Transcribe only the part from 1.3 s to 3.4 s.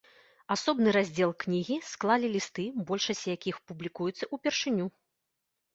кнігі склалі лісты, большасць